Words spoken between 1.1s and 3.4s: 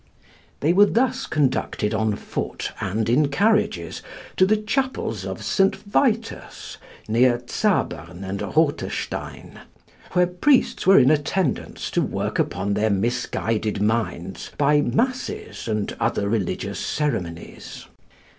conducted on foot and in